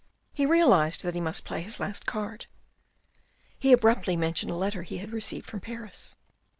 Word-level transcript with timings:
He 0.33 0.47
realised 0.47 1.03
that 1.03 1.13
he 1.13 1.21
must 1.21 1.45
play 1.45 1.61
his 1.61 1.79
last 1.79 2.07
card. 2.07 2.47
He 3.59 3.71
abruptly 3.71 4.17
mentioned 4.17 4.51
a 4.51 4.55
letter 4.55 4.81
he 4.81 4.97
had 4.97 5.09
just 5.09 5.13
received 5.13 5.45
from 5.45 5.59
Paris. 5.61 6.15